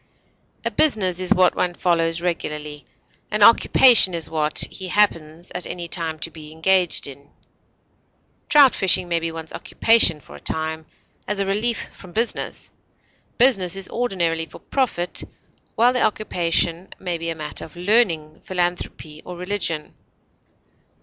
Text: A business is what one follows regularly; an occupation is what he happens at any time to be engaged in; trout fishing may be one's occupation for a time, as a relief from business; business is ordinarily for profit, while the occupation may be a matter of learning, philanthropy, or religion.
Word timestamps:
A 0.65 0.71
business 0.71 1.19
is 1.19 1.31
what 1.31 1.53
one 1.55 1.75
follows 1.75 2.21
regularly; 2.21 2.85
an 3.29 3.43
occupation 3.43 4.15
is 4.15 4.27
what 4.27 4.63
he 4.71 4.87
happens 4.87 5.51
at 5.53 5.67
any 5.67 5.87
time 5.87 6.17
to 6.21 6.31
be 6.31 6.51
engaged 6.51 7.05
in; 7.05 7.29
trout 8.49 8.73
fishing 8.73 9.07
may 9.07 9.19
be 9.19 9.31
one's 9.31 9.53
occupation 9.53 10.19
for 10.19 10.35
a 10.35 10.39
time, 10.39 10.87
as 11.27 11.39
a 11.39 11.45
relief 11.45 11.87
from 11.91 12.13
business; 12.13 12.71
business 13.37 13.75
is 13.75 13.89
ordinarily 13.89 14.47
for 14.47 14.57
profit, 14.57 15.23
while 15.75 15.93
the 15.93 16.01
occupation 16.01 16.87
may 16.97 17.19
be 17.19 17.29
a 17.29 17.35
matter 17.35 17.63
of 17.63 17.75
learning, 17.75 18.41
philanthropy, 18.43 19.21
or 19.23 19.37
religion. 19.37 19.93